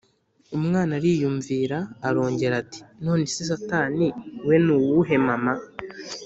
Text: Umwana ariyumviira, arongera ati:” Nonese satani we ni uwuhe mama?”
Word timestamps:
Umwana 0.57 0.91
ariyumviira, 0.99 1.77
arongera 2.07 2.53
ati:” 2.63 2.79
Nonese 3.03 3.39
satani 3.51 4.07
we 4.47 4.55
ni 4.65 4.71
uwuhe 4.77 5.15
mama?” 5.27 5.53